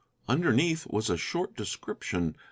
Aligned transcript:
Underneath 0.27 0.87
was 0.87 1.11
a 1.11 1.15
short 1.15 1.55
description. 1.55 2.35